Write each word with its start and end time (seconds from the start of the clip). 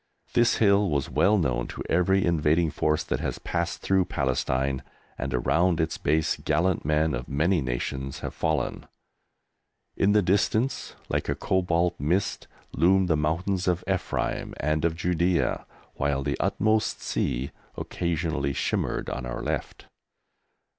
This 0.33 0.55
hill 0.55 0.89
was 0.89 1.11
well 1.11 1.37
known 1.37 1.67
to 1.67 1.83
every 1.87 2.25
invading 2.25 2.71
force 2.71 3.03
that 3.03 3.19
has 3.19 3.37
passed 3.37 3.83
through 3.83 4.05
Palestine, 4.05 4.81
and 5.15 5.31
around 5.31 5.79
its 5.79 5.99
base 5.99 6.37
gallant 6.37 6.83
men 6.83 7.13
of 7.13 7.29
many 7.29 7.61
nations 7.61 8.21
have 8.21 8.33
fallen. 8.33 8.87
In 9.95 10.13
the 10.13 10.23
distance, 10.23 10.95
like 11.07 11.29
a 11.29 11.35
cobalt 11.35 11.99
mist, 11.99 12.47
loomed 12.71 13.09
the 13.09 13.15
mountains 13.15 13.67
of 13.67 13.83
Ephraim 13.87 14.55
and 14.59 14.85
of 14.85 14.95
Judæa, 14.95 15.65
while 15.93 16.23
the 16.23 16.35
"utmost 16.39 17.03
sea" 17.03 17.51
occasionally 17.77 18.53
shimmered 18.53 19.07
on 19.07 19.27
our 19.27 19.43
left. 19.43 19.85